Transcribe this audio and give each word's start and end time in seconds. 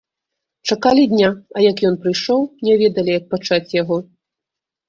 Чакалі 0.69 1.03
дня, 1.11 1.29
а 1.57 1.61
як 1.65 1.83
ён 1.89 1.97
прыйшоў, 2.05 2.41
не 2.69 2.73
ведалі, 2.83 3.11
як 3.21 3.29
пачаць 3.35 3.63
яго. 3.81 3.97